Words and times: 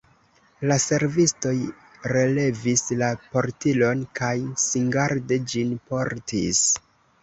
La 0.69 0.77
servistoj 0.85 1.53
relevis 2.13 2.85
la 3.03 3.11
portilon 3.37 4.05
kaj 4.23 4.35
singarde 4.67 5.43
ĝin 5.57 5.81
portis. 5.97 6.69